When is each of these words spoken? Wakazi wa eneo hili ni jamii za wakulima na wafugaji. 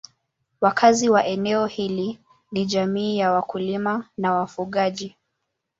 Wakazi 0.61 1.09
wa 1.09 1.25
eneo 1.25 1.65
hili 1.65 2.19
ni 2.51 2.65
jamii 2.65 3.19
za 3.19 3.31
wakulima 3.31 4.09
na 4.17 4.33
wafugaji. 4.33 5.15